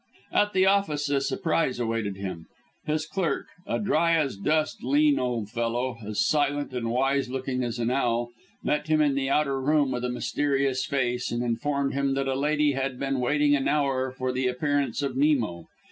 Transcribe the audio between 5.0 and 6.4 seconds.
old fellow, as